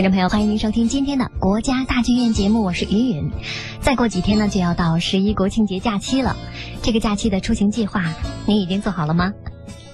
[0.00, 3.30] 听众朋友，欢迎您收听今天的国家大剧院节目，我是云云。
[3.82, 6.38] 再过几天呢，就要到十一国庆节假期了。
[6.80, 8.02] 这个假期的出行计划，
[8.46, 9.34] 你已经做好了吗？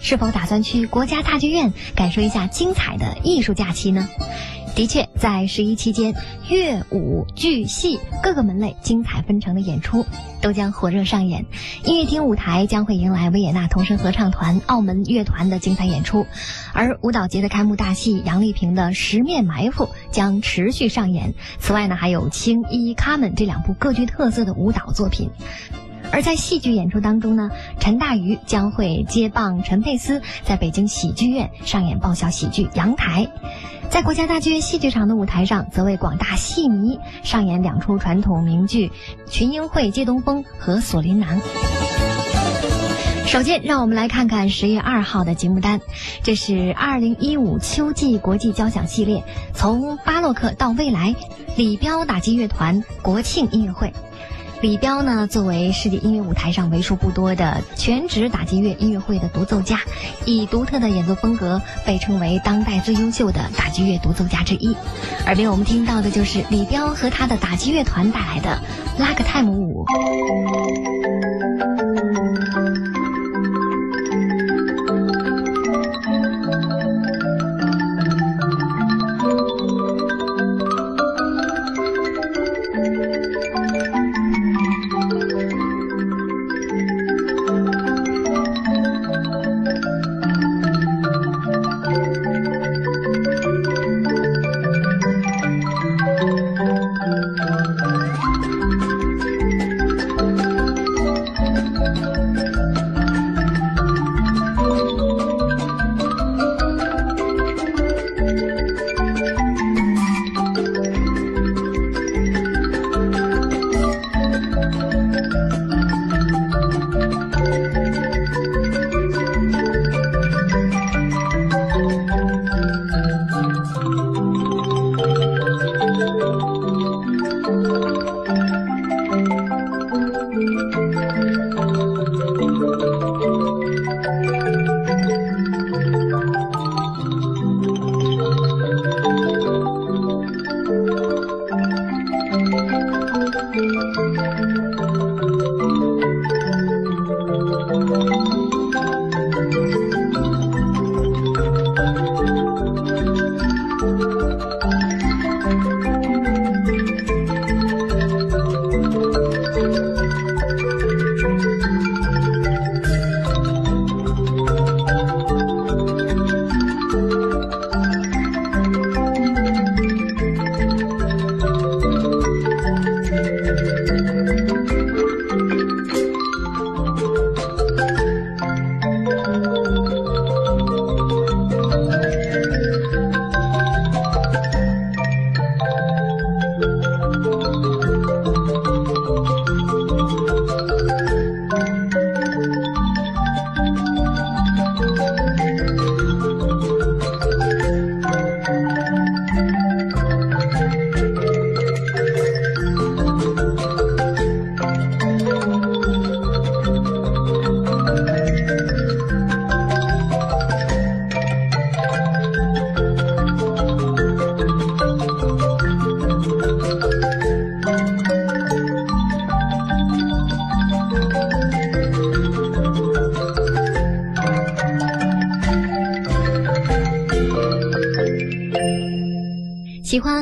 [0.01, 4.09] 是否打算去国家大剧院感受一下精彩的艺术假期呢？
[4.77, 6.15] 的确，在十一期间，
[6.49, 10.05] 乐舞剧戏各个门类精彩纷呈的演出
[10.41, 11.47] 都将火热上演。
[11.85, 16.27] 音乐厅舞台将会迎来维也纳童声合唱团、澳门乐团的精彩演出，
[16.73, 21.35] 而舞蹈节的开幕大戏杨丽萍的《十面埋伏》将持续上演。
[21.59, 25.31] 此外呢，还有《青衣》《卡门》这两部各具特色的舞蹈作品。
[26.13, 33.25] 而在戏剧演出当中呢，陈大愚将会接棒陈佩斯，在北京喜剧院上演爆笑喜剧《阳台》。
[33.91, 38.89] 在国家大剧院戏剧场的舞台上，则为广大戏迷上演两出传统名剧
[39.31, 41.41] 《群英会借东风》和《锁麟囊》。
[43.27, 45.81] 首先，让我们来看看十月二号的节目单，
[46.23, 51.15] 这是二零一五秋季国际交响系列，从巴洛克到未来，
[51.57, 53.93] 李彪打击乐团国庆音乐会。
[54.63, 59.81] 李彪呢，作为世界音乐舞台上为数不多的全职打击乐音乐会的独奏家，
[60.25, 64.75] 以独特的演奏风格被称为当代最优秀的打击乐独奏家之一。
[65.27, 68.59] 耳边我们听到的就是李彪和他的打击乐团带来的
[68.99, 69.85] 拉格泰姆舞。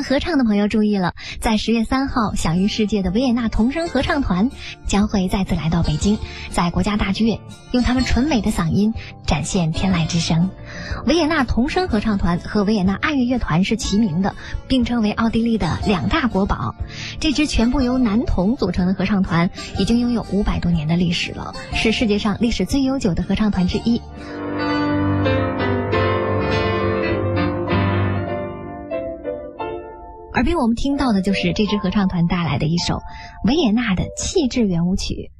[0.07, 4.51] 合唱的朋友注意了，在十月三号享誉世界的维也纳童声合唱团
[4.85, 6.19] 将会再次来到北京，
[6.51, 7.39] 在国家大剧院
[7.71, 8.93] 用他们纯美的嗓音
[9.25, 10.51] 展现天籁之声。
[11.07, 14.35] 维也纳童声合唱团和维也纳爱乐乐团是齐名的，
[14.67, 16.75] 并称为奥地利的两大国宝。
[17.19, 19.49] 这支全部由男童组成的合唱团
[19.79, 23.99] 已经拥有五百多年的历史了，是世界上历史最悠久的合唱团之一。
[30.45, 33.01] 耳边我们听到的就是这支合唱团带来的一首
[33.45, 35.31] 维也纳的气质圆舞曲。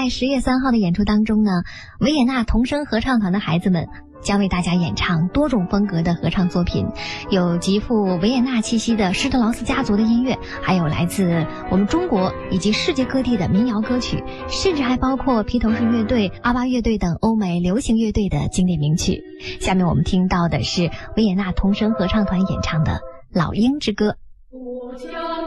[0.00, 1.50] 在十月三号的演出当中呢，
[1.98, 3.88] 维也纳童声合唱团的孩子们
[4.22, 6.86] 将为大家演唱多种风格的合唱作品，
[7.30, 19.24] 有极富维也纳气息的施特劳斯家族的音乐，还有来自我们中国以及世界各地的民谣歌曲，甚至还包括披头士乐队、阿巴乐队等欧美流行乐队的经典名曲。
[19.60, 22.92] 下面我们听到的是维也纳童声合唱团演唱的
[23.32, 24.10] 《老鹰之歌》。
[24.50, 25.37] 我家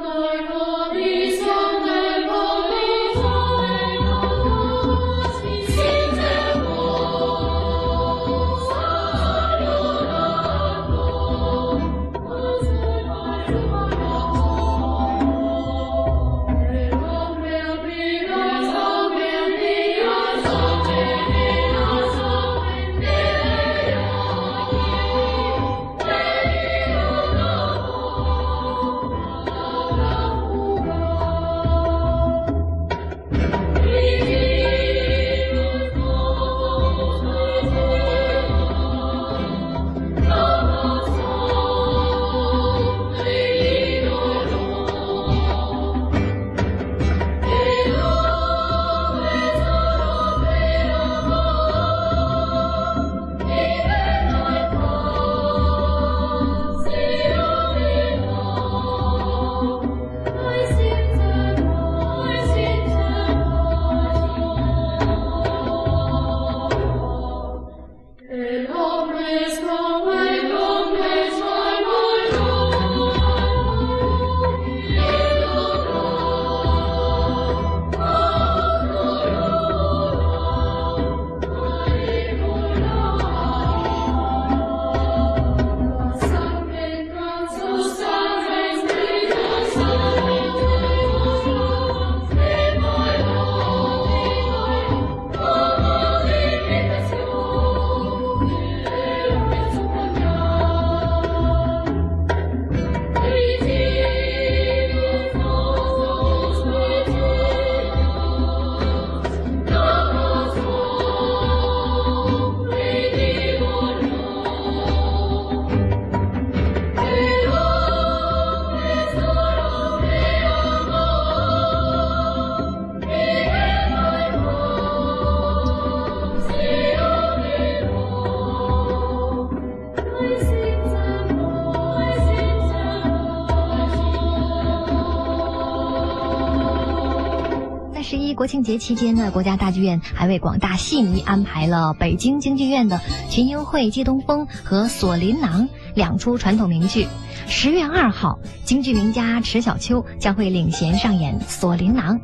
[138.12, 143.00] 十一国庆节期间呢，国家大剧院还为广大戏迷安排了北京京剧院的
[143.30, 147.08] 群英会《借东风》和《锁麟囊》两出传统名剧。
[147.48, 152.20] 十月二号，京剧名家迟小秋将会领衔上演《锁麟囊》。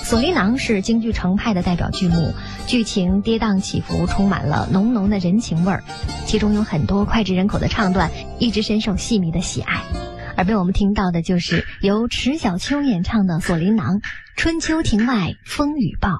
[0.02, 2.32] 《锁麟囊》是京剧程派的代表剧目，
[2.66, 5.84] 剧情跌宕起伏，充满了浓浓的人情味儿，
[6.24, 9.82] 其中有很多脍炙人口的唱段，一直深受戏迷的喜爱。
[10.34, 13.96] 而被我们听到的就是由迟小秋演唱的《锁麟囊》。
[14.36, 16.10] 春秋庭外风雨暴。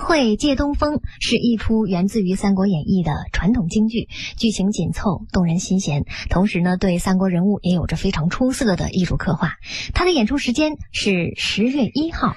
[0.00, 6.04] 会借东风是一出源自于《三国演义》的传统京剧，剧情紧凑，动人心弦。
[6.28, 9.54] 同时呢，对三国人物也有着非常出色的艺术刻画。
[9.94, 12.34] 它的演出时间是十月一号，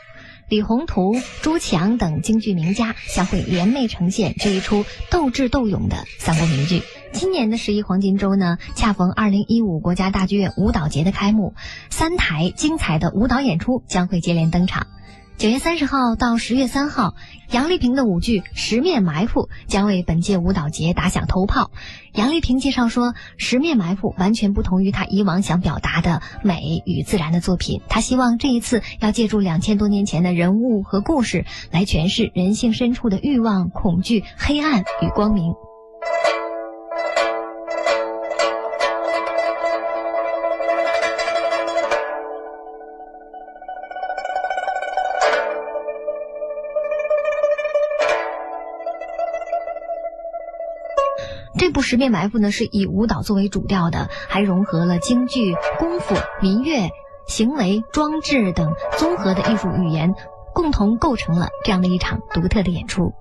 [0.49, 6.81] 李宏图、朱强等京剧名家将会联袂呈现这一出斗智斗勇的三国名剧。
[7.11, 11.53] 今年的十一黄金周呢，恰逢二零一五国家大剧院舞蹈节的开幕，
[11.89, 14.87] 三台精彩的舞蹈演出将会接连登场。
[15.37, 17.15] 九月三十号到十月三号，
[17.51, 21.71] 杨丽萍的舞剧《十面埋伏》将为本届舞蹈节打响头炮。
[22.13, 27.81] 杨丽萍介绍说，《十面埋伏》完全不同于她以往想表达的美与自然的作品。
[27.89, 35.53] 她希望这一次要借助两千多年前的人物和故事，来诠释人性深处的欲望、恐惧、黑暗与光明。
[51.93, 56.89] 十面埋伏》呢，是以舞蹈作为主调的，还融合了京剧、功夫、民乐、
[57.27, 60.15] 行为、装置等综合的艺术语言，
[60.55, 63.13] 共同构成了这样的一场独特的演出。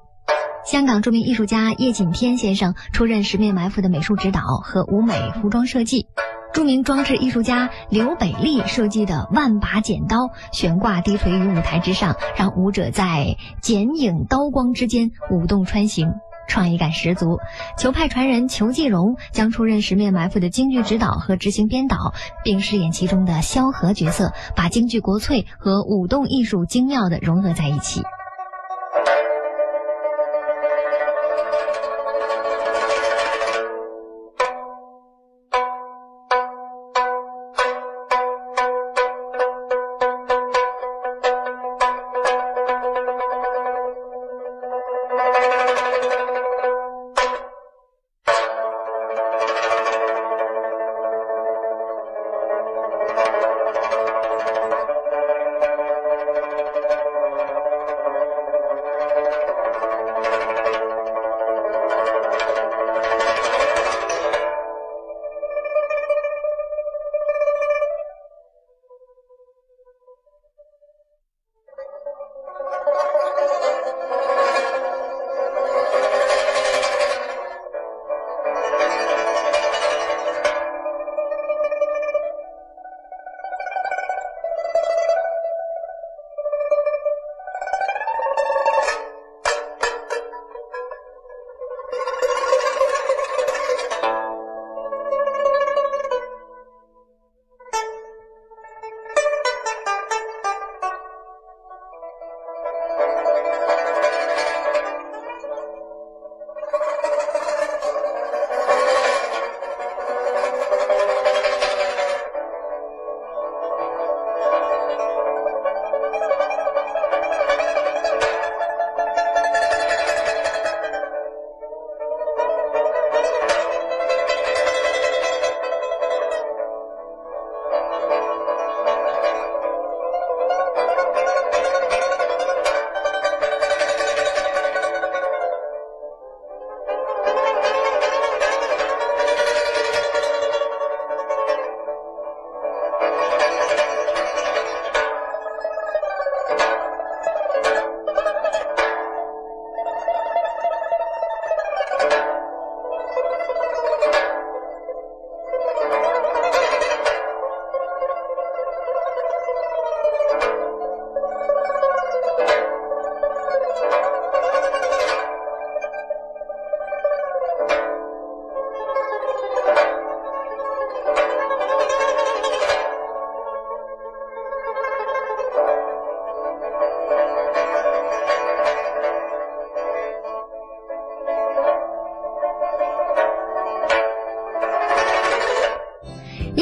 [0.65, 5.13] 香港著名艺术家叶锦添先生出任《十面埋伏》的美术指导和舞美
[5.43, 6.07] 服装设计，
[6.55, 16.15] 著名装置艺术家刘北利设计的万把剪刀悬挂低垂于舞台之上，让舞者在剪影刀光之间舞动穿行。
[16.49, 17.39] 创意感十足，
[17.79, 28.03] 球派传人裘继荣将出任《十面埋伏》的京剧指导和执行编导，并饰演其中的萧何角色，把京剧国粹和舞动艺术精妙的融合在一起。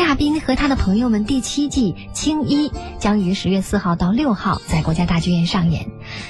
[0.01, 5.85] 亚斌和他的朋友们第七季《青衣》将于十月四号到六号在国家大剧院上演。《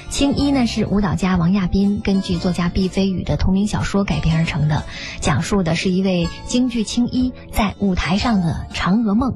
[0.09, 4.83] 青衣》呢是舞蹈家王亚斌根据作家毕飞宇的同名小说改编而成的，
[5.19, 9.33] 讲述的是一位京剧青衣在舞台上的嫦娥梦。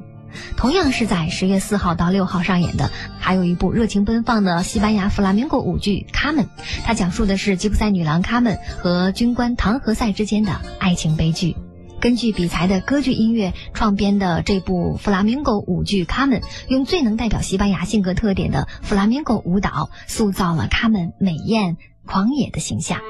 [0.56, 6.44] 同样是在十月四号到六号上演的，还有一部热情奔放的西班牙弗拉明戈舞剧《卡门》，
[6.84, 11.56] 它讲述的是吉普赛女郎卡门和军官唐和塞之间的爱情悲剧。
[12.00, 23.00] 根据比才的歌剧音乐创编的这部弗拉明戈舞剧《卡门》，用最能代表西班牙性格特点的弗拉明戈舞蹈，塑造了卡门美艳狂野的形象。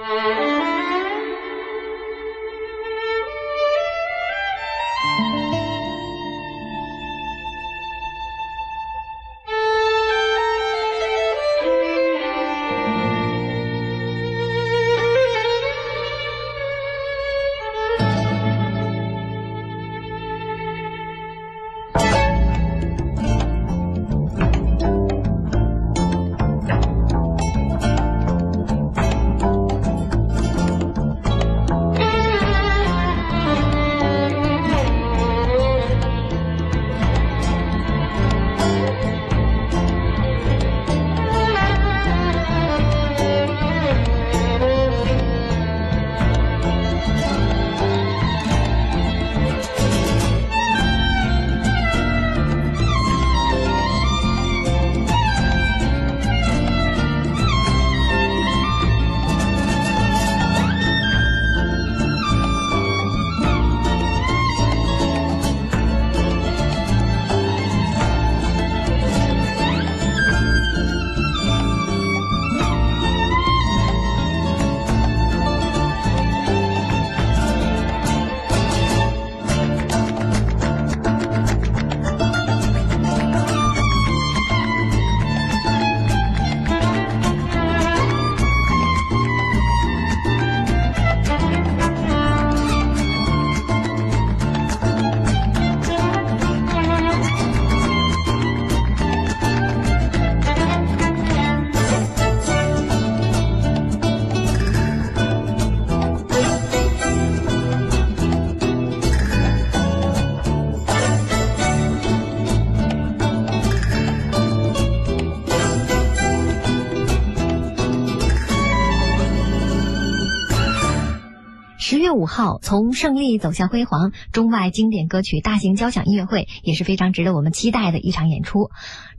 [121.88, 128.70] 十月五号从胜利走向辉煌，中外经典歌曲大型交响音乐会也是非常值得我们期待的一场演出。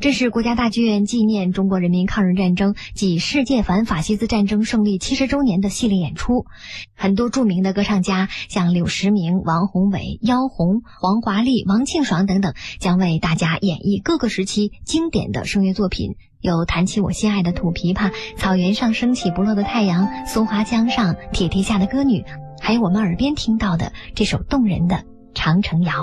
[0.01, 6.45] 这是国家大剧院纪念中国人民抗日战争暨世界反法西斯战争胜利七十周年的系列演出。
[6.93, 22.25] 很多著名的歌唱家，像柳时明、王宏伟、妖红、黄华丽、王庆爽等等，将为大家演绎各个时期经典的声乐作品，有弹起我心爱的土琵琶、草原上升起不落的太阳、松花江上铁蹄下的歌女。
[22.59, 24.95] 还有我们耳边听到的这首动人的
[25.33, 25.93] 《长城谣》。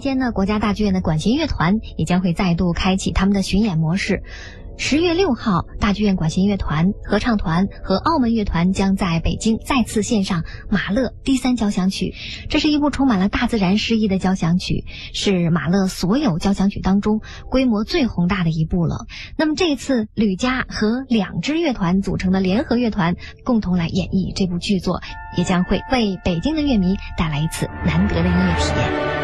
[0.00, 4.22] 间呢，国家大剧院的管弦乐团也将会再度开启他们的巡演模式。
[4.82, 12.14] 十月六号，大剧院管弦乐团、合唱团和澳门乐团将在北京再次献上《马勒第三交响曲》。
[12.48, 19.04] 这是一部充满了大自然诗意的交响曲，是马勒所有交响曲当中规模最宏大的一部了。
[19.36, 25.02] 那么这次，吕嘉和两支乐团组成的联合乐团共同来演绎这部剧作，
[25.36, 29.19] 也将会为北京的乐迷带来一次难得的音乐体验。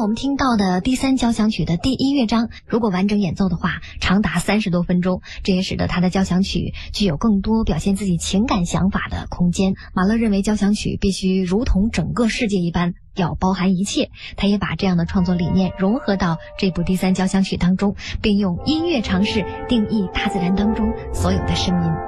[0.00, 9.74] 我们听到的第三交响曲的第一乐章，如果完整演奏的话，长达三十多分钟，这也使得他的交响曲具有更多表现自己情感想法的空间。
[9.94, 14.10] 马勒认为交响曲必须如同整个世界一般，要包含一切。
[14.36, 22.07] 他也把这样的创作理念融合到这部第三交响曲当中，并用音乐尝试定义大自然当中所有的声音。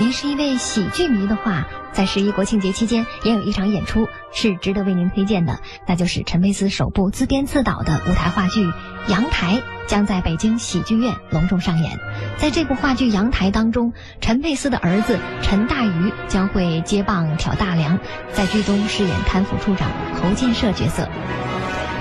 [0.00, 8.64] 您是一位喜剧迷的话，在十一国庆节期间也有一场演出是值得为您推荐的，那就是陈佩斯首部自编自导的舞台话剧
[9.08, 11.98] 《阳台》将在北京喜剧院隆重上演。
[12.38, 17.98] 在这部话剧《阳台》当中，陈佩斯的儿子陈大愚将会接棒挑大梁，
[18.32, 21.08] 在剧中饰演贪腐处长侯建设角色。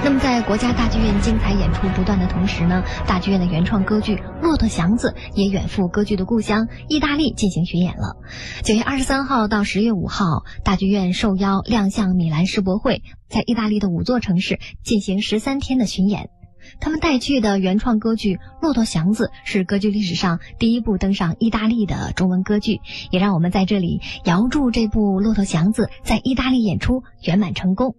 [0.05, 8.17] 那么，在国家大剧院精彩演出不断的同时呢，大剧院的原创歌剧《骆驼祥子》也远赴歌剧的故乡意大利进行巡演了。
[8.63, 16.29] 九月二十三号到十月五号，大剧院受邀亮相米兰世博会，在意大利的五座城市进行十三天的巡演。
[16.79, 27.95] 他们带去的原创歌剧《骆驼祥子》是歌剧历史上第一部登上意大利的中文歌剧，也让我们在这里遥祝这部《骆驼祥子》在意大利演出圆满成功。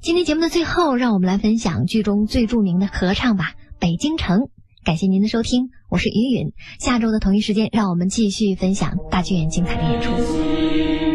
[0.00, 4.38] 今天节目的最后，让我们来分享剧中最著名的合唱吧，《北京城》。
[4.82, 6.52] 感谢您的收听，我是云云。
[6.78, 11.09] 下周的同一时间，让我们继续分享大剧院精彩的演出。